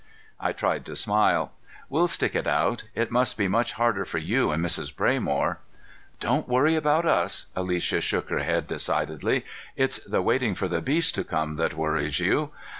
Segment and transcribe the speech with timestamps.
[0.39, 1.51] I tried to smile.
[1.87, 2.85] "We'll stick it out.
[2.95, 4.91] It must be much harder for you and Mrs.
[4.91, 5.57] Braymore."
[6.19, 9.45] "Don't worry about us." Alicia shook her head decidedly.
[9.75, 12.49] "It's the waiting for the beast to come that worries you.